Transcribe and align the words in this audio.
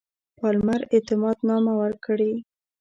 پالمر 0.37 0.81
اعتماد 0.93 1.37
نامه 1.49 1.73
ورکړي. 1.81 2.33